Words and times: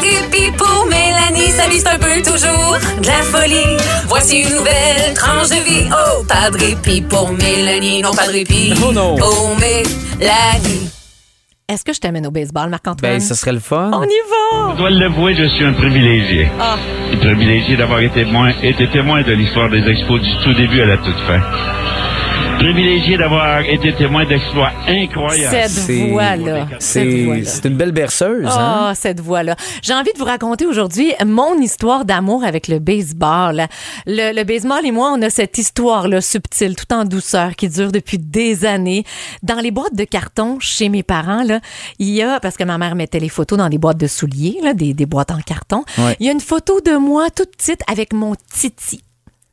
de 0.00 0.22
répit 0.22 0.50
pour 0.56 0.86
Mélanie, 0.86 1.50
sa 1.50 1.68
vie 1.68 1.78
c'est 1.80 1.88
un 1.88 1.98
peu 1.98 2.22
toujours 2.22 2.76
de 3.00 3.06
la 3.06 3.22
folie. 3.22 3.76
Voici 4.06 4.40
une 4.40 4.54
nouvelle 4.56 5.14
tranche 5.14 5.48
de 5.48 5.62
vie. 5.64 5.88
Oh, 5.90 6.24
pas 6.28 6.50
de 6.50 6.58
répit 6.58 7.02
pour 7.02 7.32
Mélanie, 7.32 8.02
non 8.02 8.12
pas 8.12 8.26
de 8.26 8.32
répit 8.32 8.72
Oh 8.86 8.92
non. 8.92 9.16
pour 9.16 9.56
Mélanie. 9.58 10.90
Est-ce 11.70 11.84
que 11.84 11.92
je 11.92 12.00
t'amène 12.00 12.26
au 12.26 12.30
baseball, 12.30 12.70
Marc-Antoine? 12.70 13.12
Ben, 13.12 13.20
ce 13.20 13.34
serait 13.34 13.52
le 13.52 13.60
fun. 13.60 13.90
On 13.92 14.02
y 14.02 14.06
va! 14.06 14.72
Je 14.72 14.78
dois 14.78 14.88
l'avouer, 14.90 15.34
je 15.34 15.46
suis 15.50 15.64
un 15.64 15.74
privilégié. 15.74 16.48
Ah. 16.58 16.76
Un 17.12 17.16
privilégié 17.18 17.76
d'avoir 17.76 18.00
été 18.00 18.24
témoin, 18.24 18.52
été 18.62 18.88
témoin 18.88 19.20
de 19.22 19.32
l'histoire 19.32 19.68
des 19.68 19.82
expos 19.86 20.18
du 20.20 20.30
tout 20.44 20.54
début 20.54 20.80
à 20.80 20.86
la 20.86 20.96
toute 20.96 21.18
fin. 21.26 21.40
Privilégié 22.58 23.16
d'avoir 23.16 23.60
été 23.60 23.94
témoin 23.94 24.26
d'exploits 24.26 24.72
incroyables. 24.88 25.54
Cette 25.54 25.70
C'est- 25.70 26.08
voix-là. 26.10 26.66
Cette 26.80 27.46
C'est 27.46 27.68
une 27.68 27.76
belle 27.76 27.92
berceuse, 27.92 28.46
Ah, 28.48 28.88
hein? 28.90 28.94
cette 28.96 29.20
voix-là. 29.20 29.54
J'ai 29.80 29.94
envie 29.94 30.12
de 30.12 30.18
vous 30.18 30.24
raconter 30.24 30.66
aujourd'hui 30.66 31.12
mon 31.24 31.56
histoire 31.60 32.04
d'amour 32.04 32.42
avec 32.42 32.66
le 32.66 32.80
baseball. 32.80 33.68
Le, 34.06 34.34
le 34.36 34.42
baseball 34.42 34.84
et 34.84 34.90
moi, 34.90 35.12
on 35.16 35.22
a 35.22 35.30
cette 35.30 35.56
histoire-là 35.56 36.20
subtile, 36.20 36.74
tout 36.74 36.92
en 36.92 37.04
douceur, 37.04 37.54
qui 37.54 37.68
dure 37.68 37.92
depuis 37.92 38.18
des 38.18 38.64
années. 38.64 39.04
Dans 39.44 39.60
les 39.60 39.70
boîtes 39.70 39.94
de 39.94 40.04
carton 40.04 40.58
chez 40.58 40.88
mes 40.88 41.04
parents, 41.04 41.44
là, 41.44 41.60
il 42.00 42.08
y 42.08 42.22
a, 42.22 42.40
parce 42.40 42.56
que 42.56 42.64
ma 42.64 42.76
mère 42.76 42.96
mettait 42.96 43.20
les 43.20 43.28
photos 43.28 43.56
dans 43.56 43.68
des 43.68 43.78
boîtes 43.78 43.98
de 43.98 44.08
souliers, 44.08 44.58
là, 44.64 44.74
des, 44.74 44.94
des 44.94 45.06
boîtes 45.06 45.30
en 45.30 45.38
carton, 45.40 45.84
Ouais. 45.96 46.16
il 46.18 46.26
y 46.26 46.28
a 46.28 46.32
une 46.32 46.40
photo 46.40 46.80
de 46.80 46.96
moi 46.96 47.30
toute 47.30 47.56
petite 47.56 47.82
avec 47.88 48.12
mon 48.12 48.34
titi. 48.52 49.00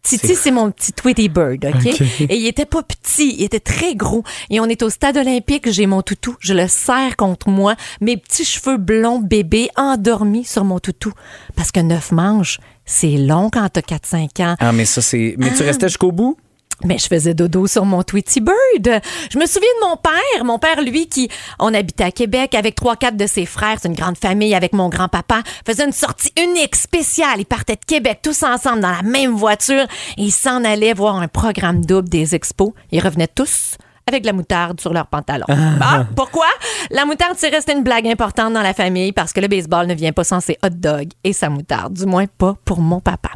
Titi, 0.06 0.36
c'est 0.36 0.52
mon 0.52 0.70
petit 0.72 0.94
Tweety 0.94 1.30
Bird, 1.30 1.66
OK? 1.66 2.02
Et 2.22 2.38
il 2.38 2.48
était 2.48 2.66
pas 2.66 2.84
petit, 2.84 3.36
il 3.38 3.44
était 3.44 3.60
très 3.60 3.96
gros. 3.96 4.24
Et 4.52 4.60
on 4.60 4.66
est 4.66 4.84
au 4.84 4.90
stade 4.90 5.18
olympique, 5.18 5.72
j'ai 5.72 5.88
mon 5.88 6.04
toutou, 6.04 6.36
je 6.40 6.54
le 6.54 6.68
serre 6.68 7.16
contre 7.18 7.50
moi, 7.50 7.76
mes 8.02 8.16
petits 8.16 8.46
cheveux 8.46 8.78
blonds 8.78 9.20
bébés 9.20 9.70
endormis 9.76 10.46
sur 10.46 10.64
mon 10.64 10.80
toutou. 10.80 11.12
Parce 11.56 11.72
que 11.72 11.80
neuf 11.80 12.12
manches, 12.12 12.60
c'est 12.86 13.18
long 13.18 13.50
quand 13.52 13.68
t'as 13.68 13.82
4-5 13.82 14.44
ans. 14.44 14.56
Ah, 14.60 14.72
mais 14.72 14.86
ça, 14.86 15.02
c'est. 15.02 15.36
Mais 15.38 15.52
tu 15.54 15.64
restais 15.64 15.88
jusqu'au 15.88 16.12
bout? 16.12 16.38
Mais 16.84 16.98
je 16.98 17.08
faisais 17.08 17.34
dodo 17.34 17.68
sur 17.68 17.86
mon 17.86 18.04
Tweety 18.04 18.42
Bird. 18.42 19.02
Je 19.32 19.40
me 19.40 19.46
souviens 19.46 19.70
de 19.82 19.88
mon 19.88 19.98
père. 19.98 20.44
Mon 20.44 20.60
père, 20.60 20.82
lui, 20.82 21.08
qui, 21.08 21.30
on 21.60 21.74
habitait 21.74 22.04
à 22.04 22.12
Québec 22.12 22.54
avec 22.54 22.76
trois, 22.76 22.96
quatre 22.96 23.18
de 23.18 23.28
ses 23.28 23.46
frères. 23.46 23.78
C'est 23.82 23.88
une 23.88 23.96
grande 23.96 24.18
famille 24.18 24.54
avec 24.54 24.74
mon 24.74 24.90
grand-papa. 24.90 25.42
Faisait 25.66 25.86
une 25.86 25.94
sortie 25.94 26.34
unique, 26.38 26.76
spéciale. 26.76 27.40
Ils 27.40 27.46
partaient 27.46 27.76
de 27.76 27.86
Québec 27.86 28.20
tous 28.22 28.44
ensemble 28.44 28.82
dans 28.82 28.92
la 28.92 29.04
même 29.04 29.32
voiture 29.32 29.84
et 30.18 30.24
ils 30.24 30.32
s'en 30.32 30.64
allaient 30.64 30.94
voir 30.94 31.16
un 31.16 31.28
programme 31.28 31.84
double 31.86 32.10
des 32.10 32.36
expos. 32.36 32.74
Ils 32.92 33.00
revenaient 33.00 33.28
tous 33.28 33.78
avec 34.08 34.22
de 34.22 34.28
la 34.28 34.34
moutarde 34.34 34.80
sur 34.80 34.94
leurs 34.94 35.08
pantalons. 35.08 35.46
Ah, 35.50 36.06
pourquoi? 36.16 36.46
La 36.92 37.06
moutarde, 37.06 37.36
c'est 37.38 37.50
resté 37.50 37.74
une 37.74 37.84
blague 37.84 38.08
importante 38.08 38.54
dans 38.54 38.62
la 38.62 38.74
famille 38.74 39.12
parce 39.12 39.34
que 39.34 39.40
le 39.40 39.48
baseball 39.48 39.88
ne 39.88 39.96
vient 39.96 40.12
pas 40.12 40.24
sans 40.24 40.40
ses 40.40 40.58
hot 40.64 40.70
dogs 40.70 41.10
et 41.24 41.34
sa 41.34 41.50
moutarde. 41.50 41.94
Du 41.94 42.06
moins, 42.06 42.26
pas 42.28 42.56
pour 42.66 42.80
mon 42.80 43.00
papa. 43.00 43.30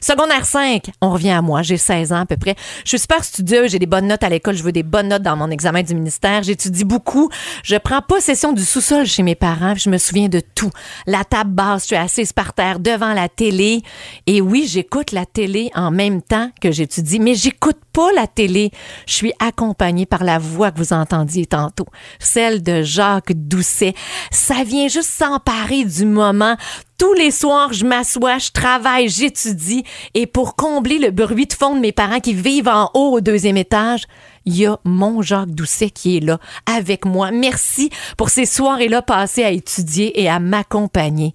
Secondaire 0.00 0.44
5, 0.44 0.90
on 1.00 1.10
revient 1.10 1.30
à 1.30 1.42
moi. 1.42 1.62
J'ai 1.62 1.76
16 1.76 2.12
ans 2.12 2.20
à 2.20 2.26
peu 2.26 2.36
près. 2.36 2.54
Je 2.84 2.90
suis 2.90 2.98
super 2.98 3.24
studieuse, 3.24 3.70
j'ai 3.70 3.78
des 3.78 3.86
bonnes 3.86 4.06
notes 4.06 4.22
à 4.22 4.28
l'école, 4.28 4.56
je 4.56 4.62
veux 4.62 4.72
des 4.72 4.82
bonnes 4.82 5.08
notes 5.08 5.22
dans 5.22 5.36
mon 5.36 5.50
examen 5.50 5.82
du 5.82 5.94
ministère. 5.94 6.42
J'étudie 6.42 6.84
beaucoup. 6.84 7.30
Je 7.62 7.76
prends 7.76 8.02
possession 8.02 8.52
du 8.52 8.64
sous-sol 8.64 9.06
chez 9.06 9.22
mes 9.22 9.34
parents. 9.34 9.74
Je 9.74 9.90
me 9.90 9.98
souviens 9.98 10.28
de 10.28 10.40
tout. 10.54 10.70
La 11.06 11.24
table 11.24 11.50
basse, 11.50 11.82
je 11.82 11.86
suis 11.86 11.96
assise 11.96 12.32
par 12.32 12.52
terre 12.52 12.80
devant 12.80 13.12
la 13.12 13.28
télé. 13.28 13.82
Et 14.26 14.40
oui, 14.40 14.66
j'écoute 14.68 15.12
la 15.12 15.26
télé 15.26 15.70
en 15.74 15.90
même 15.90 16.22
temps 16.22 16.50
que 16.60 16.70
j'étudie, 16.70 17.20
mais 17.20 17.34
j'écoute 17.34 17.78
pas 17.92 18.12
la 18.14 18.26
télé. 18.26 18.70
Je 19.06 19.12
suis 19.12 19.32
accompagnée 19.40 20.06
par 20.06 20.24
la 20.24 20.38
voix 20.38 20.70
que 20.70 20.78
vous 20.78 20.92
entendiez 20.92 21.46
tantôt, 21.46 21.86
celle 22.18 22.62
de 22.62 22.82
Jacques 22.82 23.32
Doucet. 23.32 23.94
Ça 24.30 24.64
vient 24.64 24.88
juste 24.88 25.10
s'emparer 25.10 25.84
du 25.84 26.04
moment. 26.04 26.56
Tous 26.98 27.12
les 27.12 27.30
soirs, 27.30 27.74
je 27.74 27.84
m'assois, 27.84 28.38
je 28.38 28.50
travaille, 28.50 29.08
j'étudie. 29.08 29.84
Et 30.14 30.26
pour 30.26 30.56
combler 30.56 30.98
le 30.98 31.10
bruit 31.10 31.46
de 31.46 31.52
fond 31.52 31.74
de 31.74 31.80
mes 31.80 31.92
parents 31.92 32.20
qui 32.20 32.32
vivent 32.32 32.68
en 32.68 32.90
haut 32.94 33.12
au 33.12 33.20
deuxième 33.20 33.58
étage, 33.58 34.04
il 34.46 34.56
y 34.56 34.66
a 34.66 34.78
mon 34.84 35.20
Jacques 35.20 35.50
Doucet 35.50 35.90
qui 35.90 36.16
est 36.16 36.20
là 36.20 36.38
avec 36.64 37.04
moi. 37.04 37.32
Merci 37.32 37.90
pour 38.16 38.30
ces 38.30 38.46
soirées-là 38.46 39.02
passées 39.02 39.44
à 39.44 39.50
étudier 39.50 40.22
et 40.22 40.28
à 40.28 40.38
m'accompagner. 40.38 41.34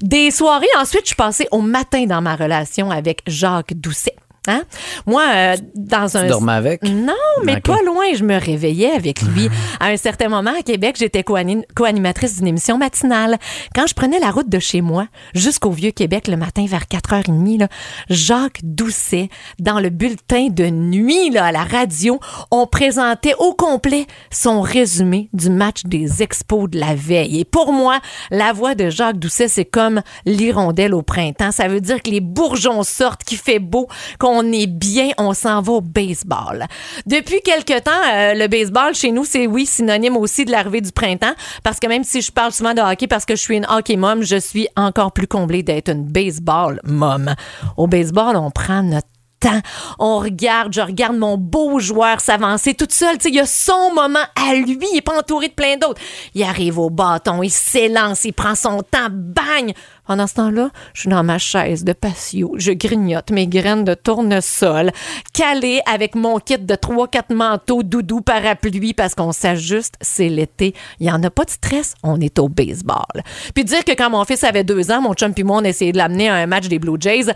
Des 0.00 0.30
soirées, 0.30 0.66
ensuite, 0.78 1.02
je 1.02 1.08
suis 1.08 1.16
passée 1.16 1.48
au 1.50 1.60
matin 1.60 2.06
dans 2.06 2.22
ma 2.22 2.34
relation 2.34 2.90
avec 2.90 3.20
Jacques 3.26 3.74
Doucet. 3.74 4.16
Hein? 4.48 4.62
Moi, 5.06 5.22
euh, 5.32 5.56
dans 5.76 6.16
un... 6.16 6.22
Tu 6.22 6.28
dormais 6.28 6.52
avec? 6.52 6.82
Non, 6.82 7.12
mais 7.44 7.60
pas 7.60 7.80
loin. 7.86 8.06
Je 8.14 8.24
me 8.24 8.36
réveillais 8.38 8.90
avec 8.90 9.22
lui. 9.22 9.48
À 9.78 9.86
un 9.86 9.96
certain 9.96 10.28
moment, 10.28 10.50
à 10.58 10.62
Québec, 10.62 10.96
j'étais 10.98 11.22
co-anim- 11.22 11.62
co-animatrice 11.76 12.38
d'une 12.38 12.48
émission 12.48 12.76
matinale. 12.76 13.38
Quand 13.74 13.86
je 13.86 13.94
prenais 13.94 14.18
la 14.18 14.30
route 14.32 14.48
de 14.48 14.58
chez 14.58 14.80
moi 14.80 15.06
jusqu'au 15.34 15.70
Vieux-Québec 15.70 16.26
le 16.26 16.36
matin 16.36 16.64
vers 16.68 16.84
4h30, 16.86 17.60
là, 17.60 17.68
Jacques 18.10 18.58
Doucet, 18.64 19.28
dans 19.60 19.78
le 19.78 19.90
bulletin 19.90 20.48
de 20.50 20.64
nuit 20.70 21.30
là, 21.30 21.44
à 21.46 21.52
la 21.52 21.62
radio, 21.62 22.18
on 22.50 22.66
présentait 22.66 23.34
au 23.38 23.54
complet 23.54 24.06
son 24.32 24.60
résumé 24.60 25.28
du 25.32 25.50
match 25.50 25.82
des 25.84 26.22
expos 26.22 26.68
de 26.68 26.80
la 26.80 26.96
veille. 26.96 27.38
Et 27.38 27.44
pour 27.44 27.72
moi, 27.72 28.00
la 28.32 28.52
voix 28.52 28.74
de 28.74 28.90
Jacques 28.90 29.18
Doucet, 29.18 29.46
c'est 29.46 29.64
comme 29.64 30.02
l'hirondelle 30.26 30.94
au 30.94 31.02
printemps. 31.02 31.52
Ça 31.52 31.68
veut 31.68 31.80
dire 31.80 32.02
que 32.02 32.10
les 32.10 32.20
bourgeons 32.20 32.82
sortent, 32.82 33.22
qu'il 33.22 33.38
fait 33.38 33.60
beau, 33.60 33.86
qu'on 34.18 34.31
est 34.40 34.66
bien, 34.66 35.10
on 35.18 35.34
s'en 35.34 35.60
va 35.60 35.72
au 35.72 35.80
baseball. 35.80 36.66
Depuis 37.06 37.40
quelque 37.42 37.78
temps, 37.80 37.90
euh, 37.90 38.34
le 38.34 38.46
baseball 38.46 38.94
chez 38.94 39.10
nous, 39.10 39.24
c'est 39.24 39.46
oui 39.46 39.66
synonyme 39.66 40.16
aussi 40.16 40.44
de 40.44 40.50
l'arrivée 40.50 40.80
du 40.80 40.92
printemps, 40.92 41.34
parce 41.62 41.78
que 41.78 41.86
même 41.86 42.04
si 42.04 42.22
je 42.22 42.32
parle 42.32 42.52
souvent 42.52 42.74
de 42.74 42.80
hockey 42.80 43.06
parce 43.06 43.24
que 43.24 43.36
je 43.36 43.40
suis 43.42 43.56
une 43.56 43.66
hockey 43.68 43.96
mom, 43.96 44.22
je 44.22 44.36
suis 44.36 44.68
encore 44.76 45.12
plus 45.12 45.26
comblée 45.26 45.62
d'être 45.62 45.90
une 45.90 46.04
baseball 46.04 46.80
mom. 46.84 47.34
Au 47.76 47.86
baseball, 47.86 48.36
on 48.36 48.50
prend 48.50 48.82
notre 48.82 49.08
temps. 49.40 49.60
On 49.98 50.18
regarde, 50.18 50.72
je 50.72 50.80
regarde 50.80 51.16
mon 51.16 51.36
beau 51.36 51.78
joueur 51.80 52.20
s'avancer 52.20 52.74
toute 52.74 52.92
seule. 52.92 53.16
Il 53.24 53.38
a 53.40 53.46
son 53.46 53.92
moment 53.92 54.24
à 54.36 54.54
lui. 54.54 54.78
Il 54.80 54.94
n'est 54.94 55.02
pas 55.02 55.18
entouré 55.18 55.48
de 55.48 55.54
plein 55.54 55.76
d'autres. 55.76 56.00
Il 56.34 56.42
arrive 56.42 56.78
au 56.78 56.90
bâton, 56.90 57.42
il 57.42 57.50
s'élance, 57.50 58.24
il 58.24 58.32
prend 58.32 58.54
son 58.54 58.82
temps, 58.82 59.08
bang! 59.10 59.72
Pendant 60.06 60.26
ce 60.26 60.34
temps-là, 60.34 60.70
je 60.94 61.00
suis 61.00 61.08
dans 61.08 61.22
ma 61.22 61.38
chaise 61.38 61.84
de 61.84 61.92
patio. 61.92 62.54
Je 62.56 62.72
grignote 62.72 63.30
mes 63.30 63.46
graines 63.46 63.84
de 63.84 63.94
tournesol, 63.94 64.90
calée 65.32 65.80
avec 65.86 66.14
mon 66.14 66.38
kit 66.38 66.58
de 66.58 66.74
3-4 66.74 67.32
manteaux, 67.32 67.82
doudou, 67.82 68.20
parapluie, 68.20 68.94
parce 68.94 69.14
qu'on 69.14 69.32
s'ajuste, 69.32 69.94
c'est 70.00 70.28
l'été. 70.28 70.74
Il 70.98 71.06
n'y 71.06 71.12
en 71.12 71.22
a 71.22 71.30
pas 71.30 71.44
de 71.44 71.50
stress, 71.50 71.94
on 72.02 72.20
est 72.20 72.38
au 72.38 72.48
baseball. 72.48 73.22
Puis 73.54 73.64
dire 73.64 73.84
que 73.84 73.92
quand 73.92 74.10
mon 74.10 74.24
fils 74.24 74.42
avait 74.44 74.64
deux 74.64 74.90
ans, 74.90 75.00
mon 75.00 75.14
chum 75.14 75.32
puis 75.32 75.44
moi, 75.44 75.58
on 75.60 75.64
essayait 75.64 75.92
de 75.92 75.98
l'amener 75.98 76.28
à 76.28 76.34
un 76.34 76.46
match 76.46 76.68
des 76.68 76.78
Blue 76.78 76.96
Jays. 76.98 77.32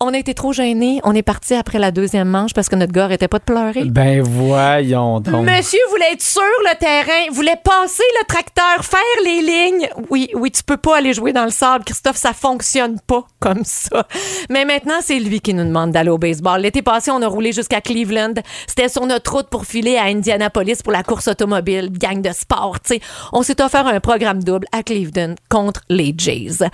On 0.00 0.14
a 0.14 0.18
été 0.18 0.32
trop 0.32 0.52
gênés. 0.52 1.00
On 1.02 1.12
est 1.12 1.22
parti 1.22 1.54
après 1.54 1.80
la 1.80 1.90
deuxième 1.90 2.28
manche 2.28 2.54
parce 2.54 2.68
que 2.68 2.76
notre 2.76 2.92
gars 2.92 3.06
arrêtait 3.06 3.26
pas 3.26 3.40
de 3.40 3.44
pleurer. 3.44 3.84
Ben 3.84 4.22
voyons 4.22 5.18
donc. 5.18 5.44
Monsieur 5.44 5.80
voulait 5.90 6.12
être 6.12 6.22
sur 6.22 6.40
le 6.42 6.78
terrain, 6.78 7.32
voulait 7.32 7.60
passer 7.62 8.04
le 8.20 8.26
tracteur, 8.26 8.84
faire 8.84 9.00
les 9.24 9.42
lignes? 9.42 9.88
Oui, 10.08 10.30
oui, 10.34 10.52
tu 10.52 10.62
peux 10.62 10.76
pas 10.76 10.98
aller 10.98 11.12
jouer 11.12 11.32
dans 11.32 11.44
le 11.44 11.50
sable, 11.50 11.84
Christophe, 11.84 12.07
ça 12.16 12.32
fonctionne 12.32 13.00
pas 13.00 13.24
comme 13.40 13.64
ça. 13.64 14.06
Mais 14.50 14.64
maintenant, 14.64 15.00
c'est 15.00 15.18
lui 15.18 15.40
qui 15.40 15.54
nous 15.54 15.64
demande 15.64 15.92
d'aller 15.92 16.10
au 16.10 16.18
baseball. 16.18 16.60
L'été 16.60 16.82
passé, 16.82 17.10
on 17.10 17.22
a 17.22 17.26
roulé 17.26 17.52
jusqu'à 17.52 17.80
Cleveland. 17.80 18.34
C'était 18.66 18.88
sur 18.88 19.06
notre 19.06 19.32
route 19.32 19.48
pour 19.48 19.64
filer 19.64 19.96
à 19.96 20.04
Indianapolis 20.04 20.82
pour 20.82 20.92
la 20.92 21.02
course 21.02 21.28
automobile, 21.28 21.90
gang 21.90 22.20
de 22.22 22.32
sport, 22.32 22.80
tu 22.80 22.94
sais. 22.94 23.00
On 23.32 23.42
s'est 23.42 23.60
offert 23.62 23.86
un 23.86 24.00
programme 24.00 24.42
double 24.42 24.66
à 24.72 24.82
Cleveland 24.82 25.34
contre 25.48 25.82
les 25.88 26.14
Jays. 26.16 26.68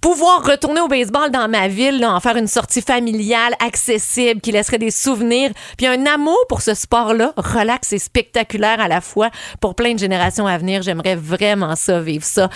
Pouvoir 0.00 0.44
retourner 0.44 0.80
au 0.80 0.88
baseball 0.88 1.30
dans 1.30 1.48
ma 1.48 1.68
ville, 1.68 2.04
en 2.04 2.20
faire 2.20 2.36
une 2.36 2.46
sortie 2.46 2.82
familiale, 2.82 3.54
accessible, 3.64 4.40
qui 4.40 4.52
laisserait 4.52 4.78
des 4.78 4.90
souvenirs, 4.90 5.50
puis 5.76 5.86
un 5.86 6.06
amour 6.06 6.38
pour 6.48 6.62
ce 6.62 6.74
sport-là, 6.74 7.32
relax 7.36 7.92
et 7.92 7.98
spectaculaire 7.98 8.80
à 8.80 8.88
la 8.88 9.00
fois 9.00 9.30
pour 9.60 9.74
plein 9.74 9.94
de 9.94 9.98
générations 9.98 10.46
à 10.46 10.58
venir. 10.58 10.82
J'aimerais 10.82 11.16
vraiment 11.16 11.76
ça, 11.76 12.00
vivre 12.00 12.24
ça. 12.24 12.48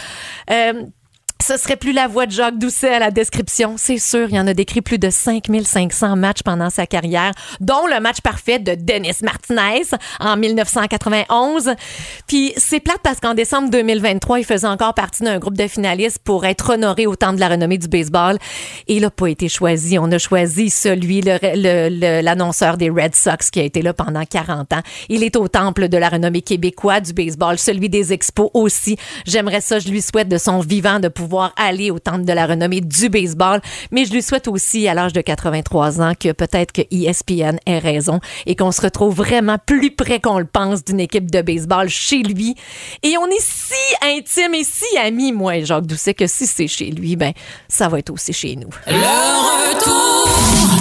Euh, 0.50 0.84
ce 1.46 1.58
serait 1.58 1.76
plus 1.76 1.92
la 1.92 2.08
voix 2.08 2.24
de 2.24 2.30
Jacques 2.30 2.58
Doucet 2.58 2.94
à 2.94 2.98
la 2.98 3.10
description, 3.10 3.74
c'est 3.76 3.98
sûr. 3.98 4.28
Il 4.30 4.38
en 4.38 4.46
a 4.46 4.54
décrit 4.54 4.80
plus 4.80 4.98
de 4.98 5.10
5500 5.10 6.16
matchs 6.16 6.42
pendant 6.42 6.70
sa 6.70 6.86
carrière, 6.86 7.32
dont 7.60 7.86
le 7.86 8.00
match 8.00 8.22
parfait 8.22 8.58
de 8.58 8.74
Dennis 8.74 9.16
Martinez 9.22 9.82
en 10.20 10.38
1991. 10.38 11.74
Puis 12.26 12.54
c'est 12.56 12.80
plate 12.80 13.00
parce 13.02 13.20
qu'en 13.20 13.34
décembre 13.34 13.68
2023, 13.68 14.38
il 14.38 14.46
faisait 14.46 14.66
encore 14.66 14.94
partie 14.94 15.22
d'un 15.22 15.38
groupe 15.38 15.58
de 15.58 15.68
finalistes 15.68 16.18
pour 16.24 16.46
être 16.46 16.72
honoré 16.72 17.06
au 17.06 17.14
temps 17.14 17.34
de 17.34 17.40
la 17.40 17.48
renommée 17.48 17.76
du 17.76 17.88
baseball. 17.88 18.38
Et 18.88 18.96
il 18.96 19.02
n'a 19.02 19.10
pas 19.10 19.26
été 19.26 19.50
choisi. 19.50 19.98
On 19.98 20.10
a 20.12 20.18
choisi 20.18 20.70
celui, 20.70 21.20
l'annonceur 21.20 22.78
des 22.78 22.88
Red 22.88 23.14
Sox 23.14 23.50
qui 23.52 23.60
a 23.60 23.64
été 23.64 23.82
là 23.82 23.92
pendant 23.92 24.24
40 24.24 24.72
ans. 24.72 24.82
Il 25.10 25.22
est 25.22 25.36
au 25.36 25.48
temple 25.48 25.88
de 25.88 25.98
la 25.98 26.08
renommée 26.08 26.40
québécois 26.40 27.00
du 27.00 27.12
baseball, 27.12 27.58
celui 27.58 27.90
des 27.90 28.14
expos 28.14 28.48
aussi. 28.54 28.96
J'aimerais 29.26 29.60
ça, 29.60 29.78
je 29.78 29.88
lui 29.88 30.00
souhaite 30.00 30.28
de 30.28 30.38
son 30.38 30.60
vivant 30.60 31.00
de 31.00 31.08
pouvoir 31.08 31.33
aller 31.56 31.90
au 31.90 31.98
temple 31.98 32.24
de 32.24 32.32
la 32.32 32.46
renommée 32.46 32.80
du 32.80 33.08
baseball. 33.08 33.60
Mais 33.90 34.04
je 34.04 34.12
lui 34.12 34.22
souhaite 34.22 34.48
aussi, 34.48 34.88
à 34.88 34.94
l'âge 34.94 35.12
de 35.12 35.20
83 35.20 36.00
ans, 36.00 36.12
que 36.18 36.32
peut-être 36.32 36.72
que 36.72 36.82
ESPN 36.90 37.58
ait 37.66 37.78
raison 37.78 38.20
et 38.46 38.56
qu'on 38.56 38.72
se 38.72 38.80
retrouve 38.80 39.14
vraiment 39.14 39.58
plus 39.64 39.90
près 39.90 40.20
qu'on 40.20 40.38
le 40.38 40.44
pense 40.44 40.84
d'une 40.84 41.00
équipe 41.00 41.30
de 41.30 41.42
baseball 41.42 41.88
chez 41.88 42.22
lui. 42.22 42.54
Et 43.02 43.16
on 43.18 43.26
est 43.26 43.40
si 43.40 43.74
intime 44.02 44.54
et 44.54 44.64
si 44.64 44.96
amis, 44.98 45.32
moi 45.32 45.56
et 45.56 45.64
Jacques 45.64 45.86
Doucet, 45.86 46.14
que 46.14 46.26
si 46.26 46.46
c'est 46.46 46.68
chez 46.68 46.90
lui, 46.90 47.16
ben, 47.16 47.32
ça 47.68 47.88
va 47.88 47.98
être 47.98 48.10
aussi 48.10 48.32
chez 48.32 48.56
nous. 48.56 48.70
Le 48.86 49.74
retour 49.74 50.73